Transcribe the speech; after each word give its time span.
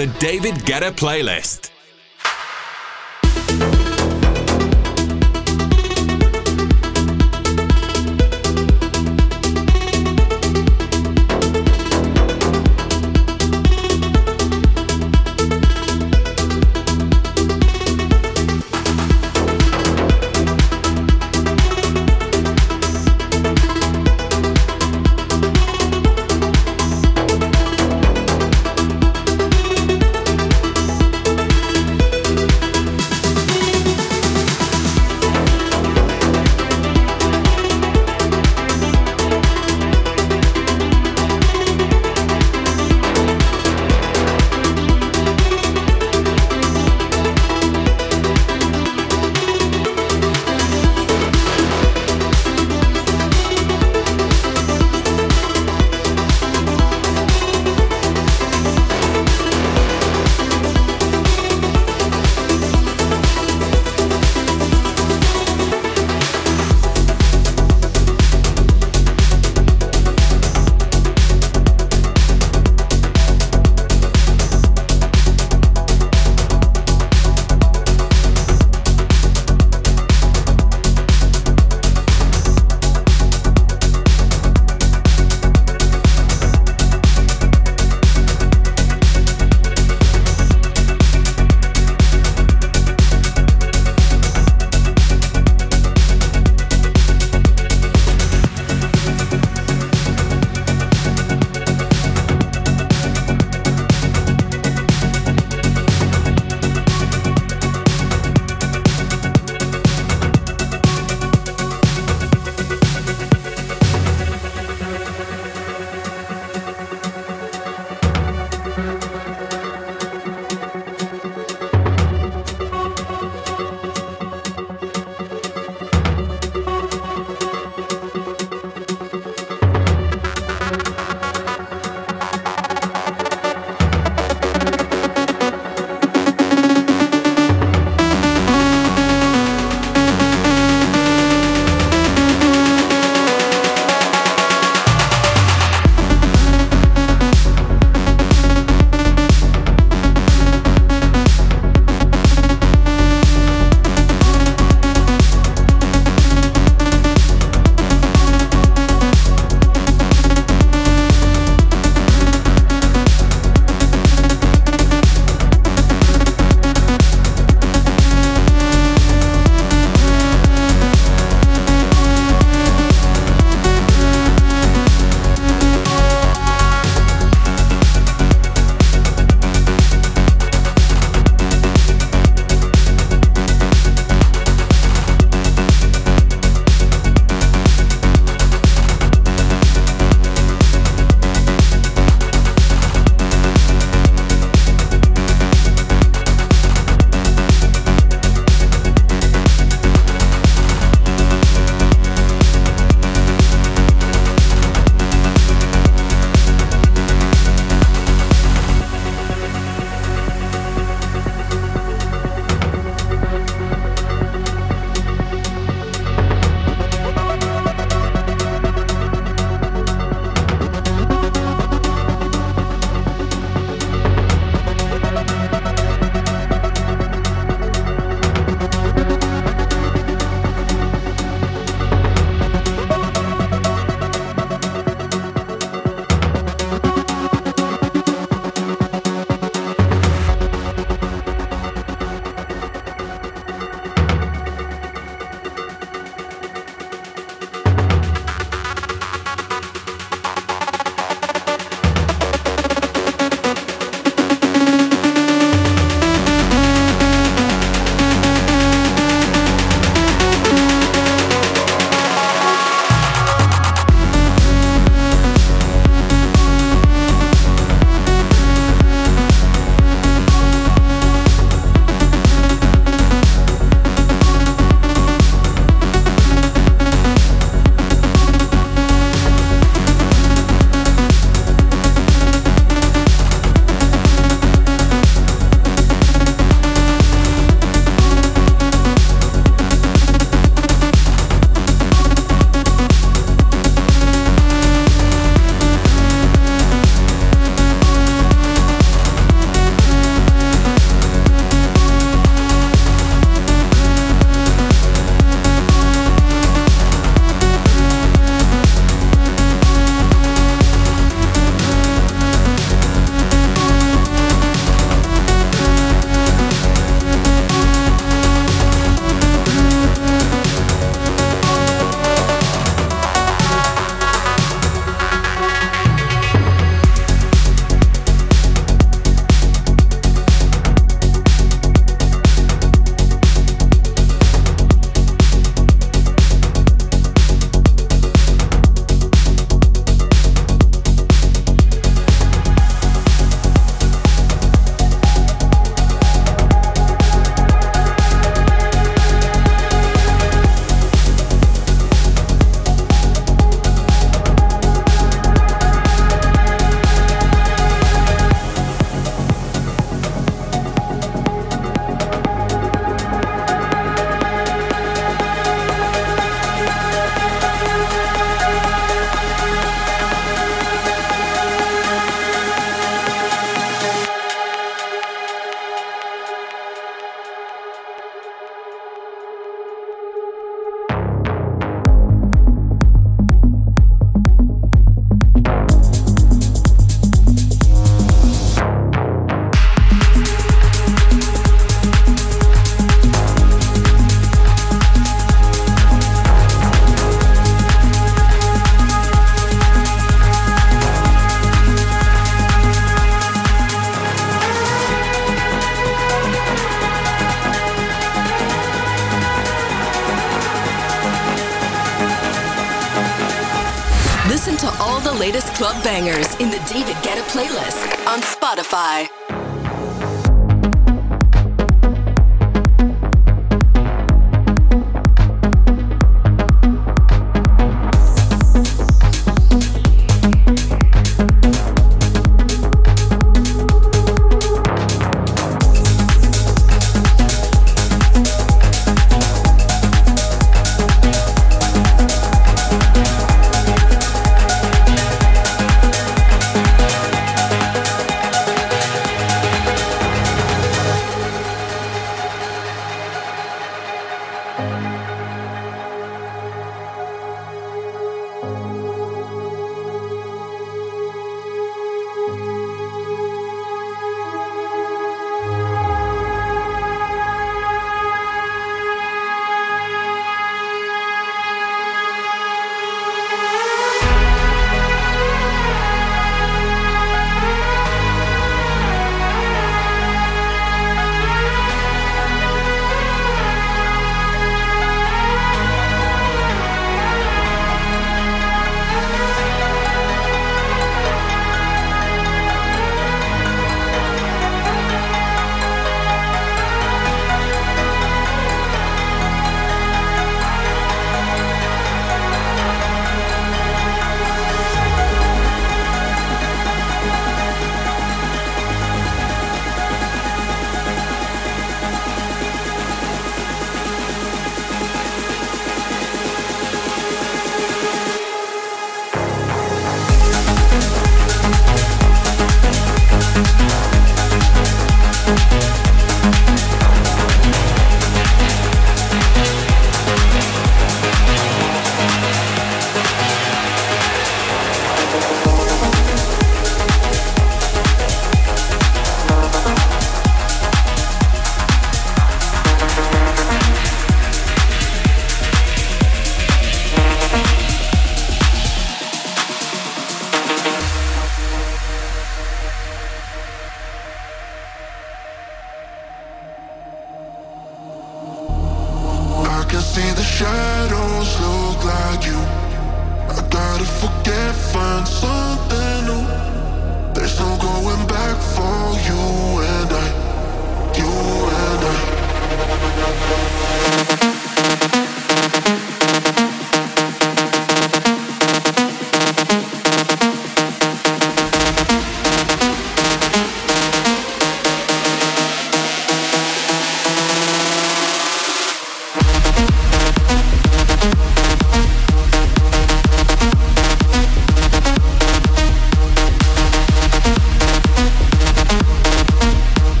The 0.00 0.06
David 0.18 0.54
Guetta 0.64 0.92
playlist. 0.92 1.69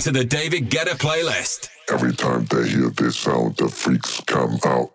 to 0.00 0.12
the 0.12 0.24
David 0.24 0.70
Guetta 0.70 0.96
playlist. 0.96 1.68
Every 1.90 2.14
time 2.14 2.46
they 2.46 2.68
hear 2.68 2.88
this 2.88 3.18
sound, 3.18 3.56
the 3.56 3.68
freaks 3.68 4.20
come 4.26 4.58
out. 4.64 4.92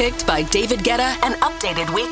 Handpicked 0.00 0.26
by 0.26 0.42
David 0.44 0.80
Guetta 0.80 1.16
and 1.24 1.34
updated 1.42 1.92
weekly. 1.94 2.09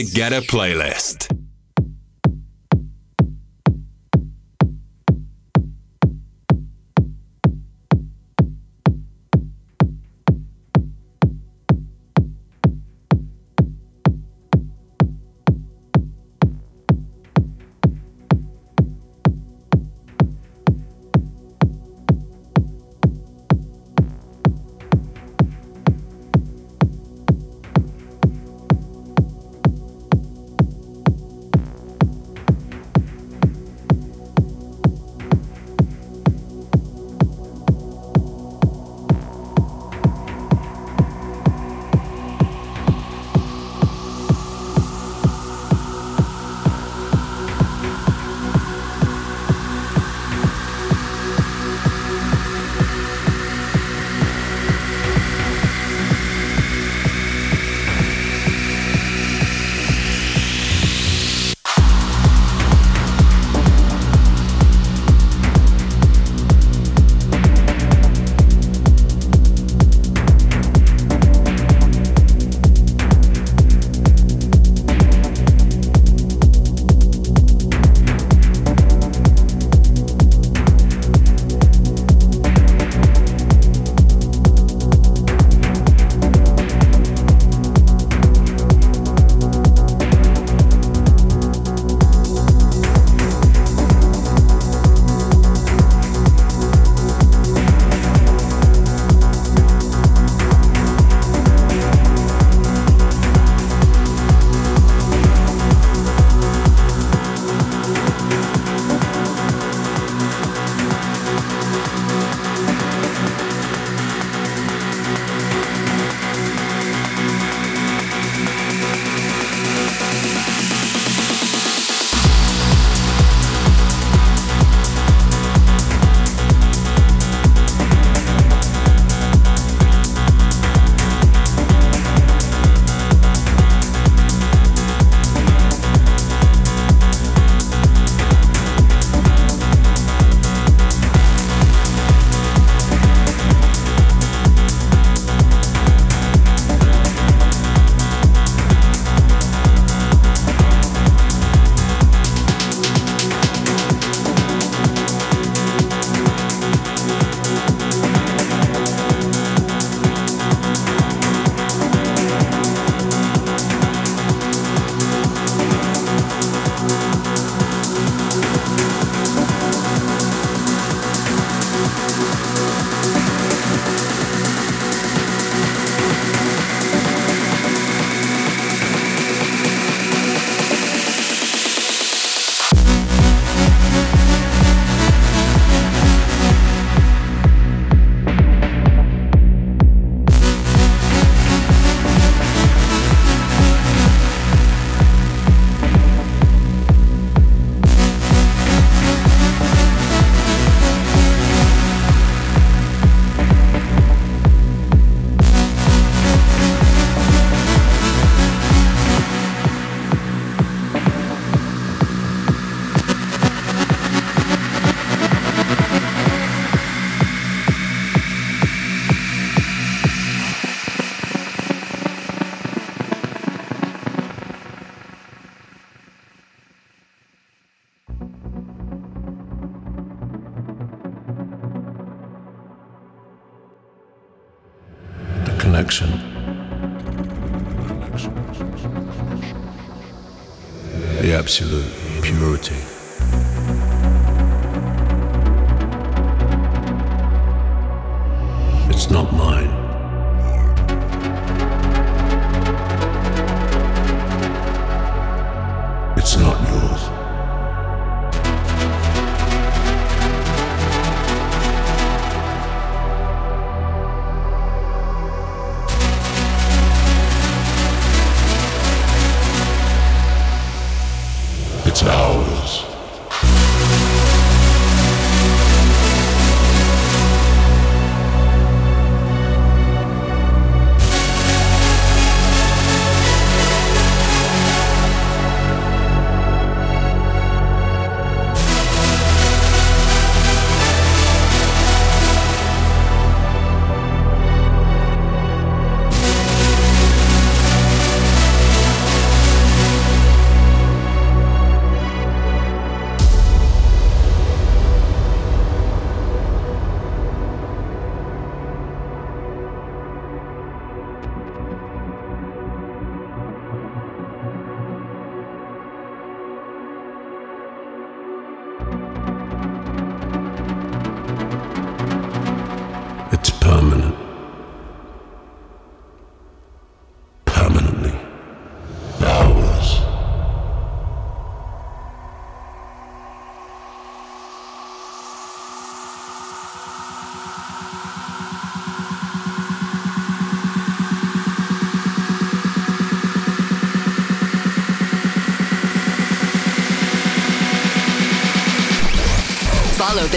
David 0.00 0.14
Guetta 0.14 0.40
playlist. 0.40 1.09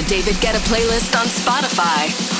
David 0.08 0.36
Guetta 0.41 0.60
playlist 0.60 1.16
on 1.16 1.28
Spotify. 1.28 2.32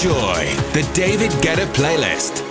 Enjoy 0.00 0.44
the 0.74 0.88
David 0.94 1.32
Guetta 1.42 1.66
playlist. 1.74 2.47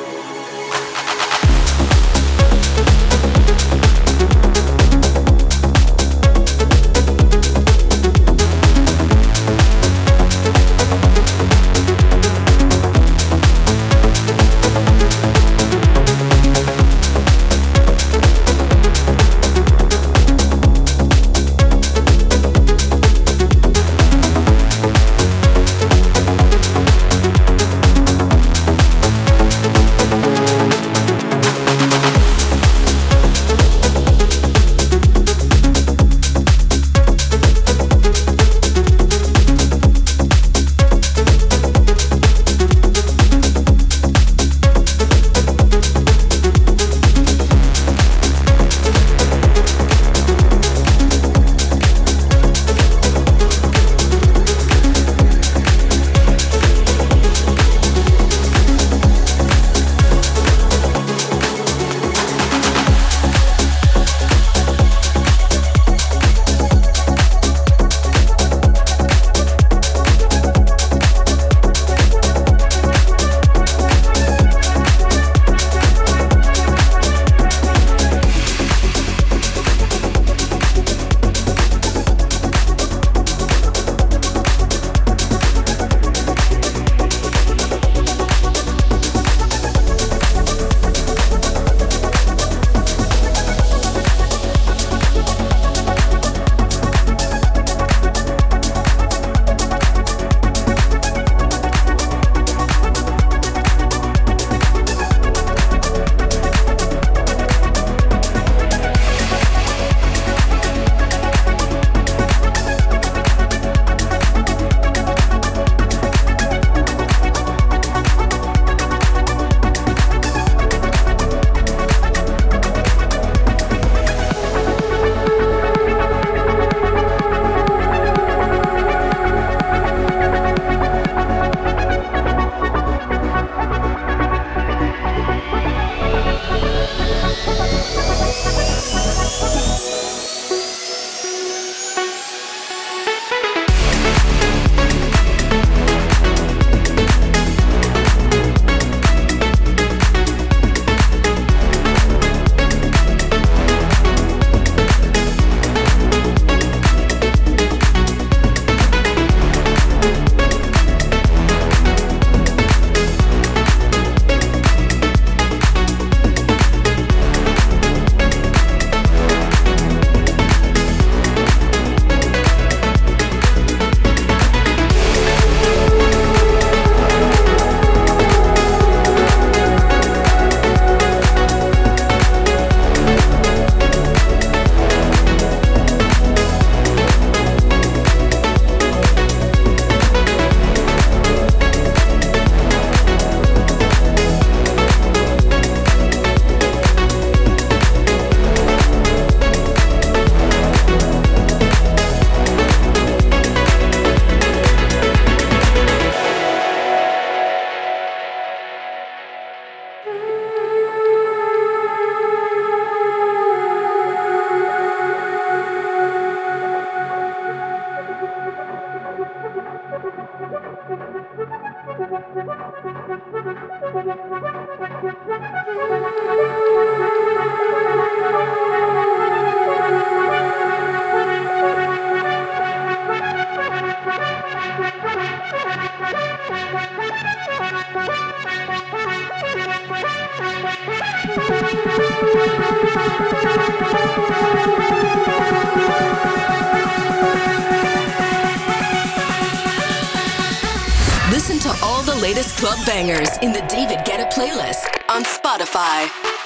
Listen 251.31 251.59
to 251.59 251.69
all 251.83 252.01
the 252.01 252.15
latest 252.15 252.57
club 252.57 252.83
bangers 252.85 253.37
in 253.43 253.51
the 253.51 253.61
David 253.69 253.99
Guetta 253.99 254.31
playlist 254.31 254.87
on 255.09 255.23
Spotify. 255.23 256.36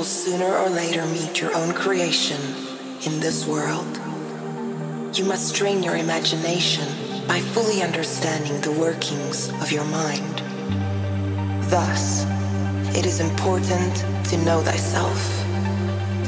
Will 0.00 0.06
sooner 0.06 0.56
or 0.56 0.70
later 0.70 1.04
meet 1.04 1.42
your 1.42 1.54
own 1.54 1.74
creation 1.74 2.40
in 3.04 3.20
this 3.20 3.46
world. 3.46 4.00
You 5.12 5.26
must 5.26 5.54
train 5.54 5.82
your 5.82 5.94
imagination 5.94 6.88
by 7.28 7.40
fully 7.40 7.82
understanding 7.82 8.58
the 8.62 8.72
workings 8.72 9.50
of 9.60 9.70
your 9.70 9.84
mind. 9.84 10.38
Thus, 11.68 12.24
it 12.96 13.04
is 13.04 13.20
important 13.20 13.94
to 14.30 14.38
know 14.38 14.62
thyself, 14.62 15.20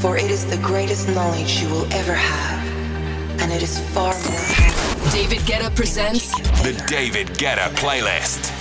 for 0.03 0.18
it 0.18 0.31
is 0.31 0.45
the 0.45 0.59
greatest 0.59 1.09
knowledge 1.09 1.62
you 1.62 1.70
will 1.70 1.91
ever 1.95 2.12
have, 2.12 3.41
and 3.41 3.51
it 3.51 3.62
is 3.62 3.79
far 3.95 4.12
more. 4.12 5.12
David 5.12 5.41
Guetta 5.49 5.75
presents 5.75 6.31
The 6.61 6.75
David 6.89 7.29
Guetta 7.39 7.70
Playlist. 7.81 8.53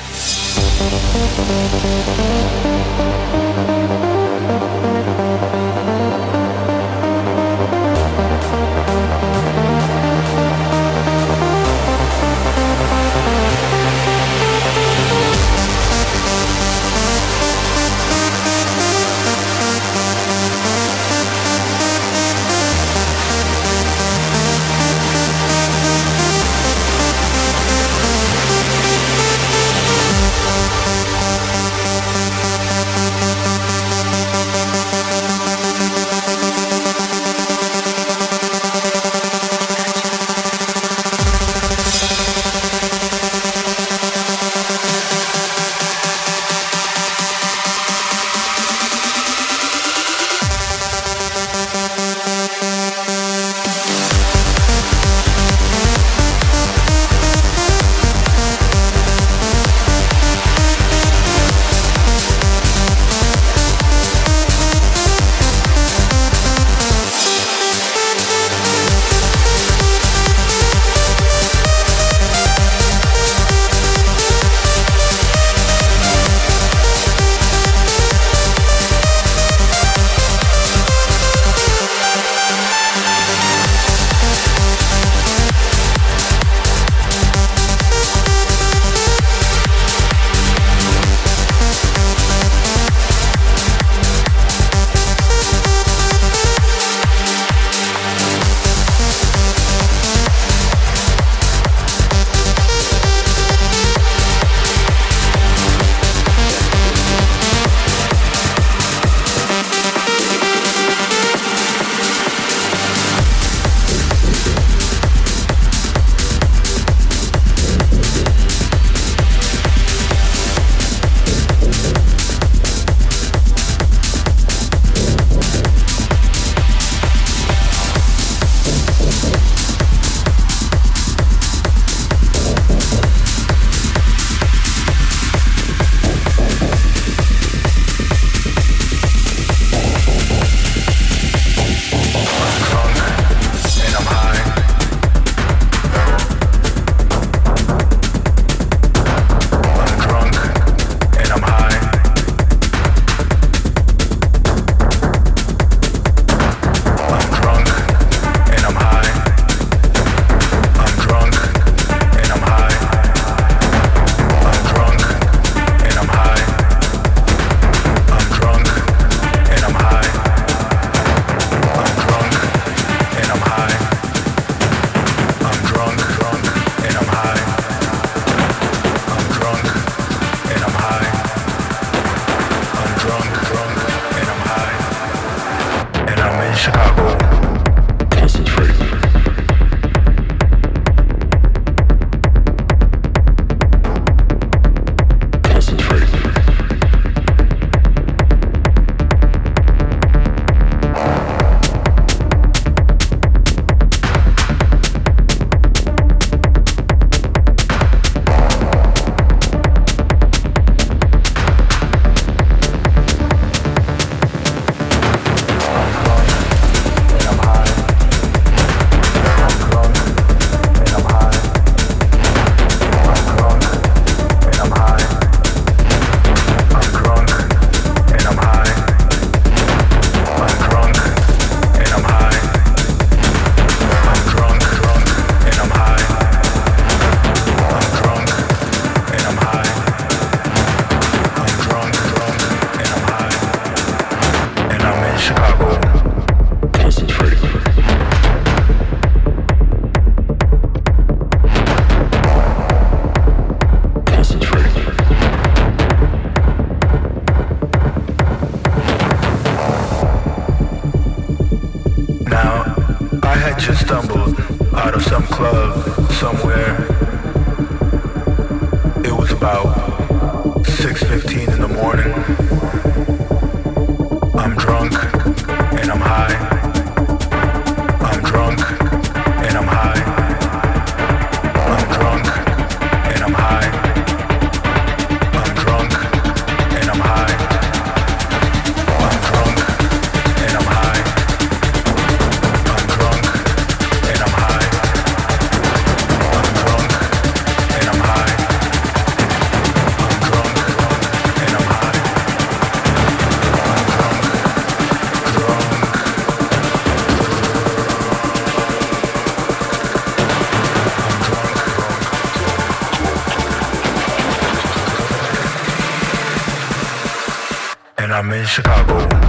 in 318.33 318.45
Chicago. 318.45 319.20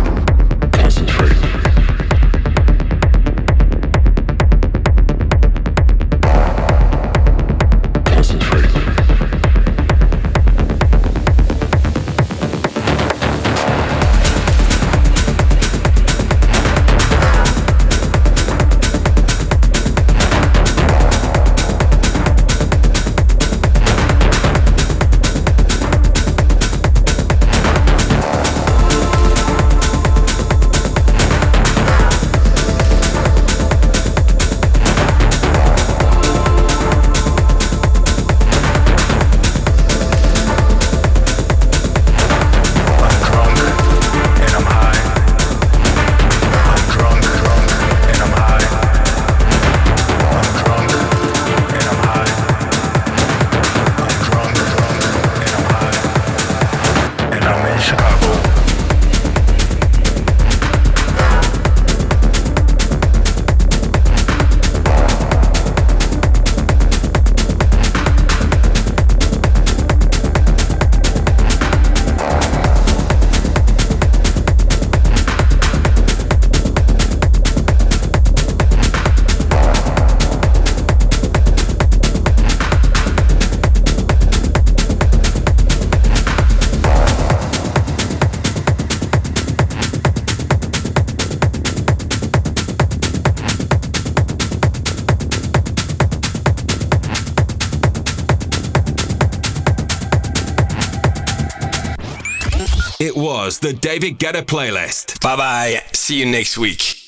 David 103.80 104.18
Guetta 104.18 104.42
playlist. 104.42 105.20
Bye 105.20 105.36
bye. 105.36 105.82
See 105.92 106.18
you 106.20 106.26
next 106.26 106.58
week. 106.58 107.01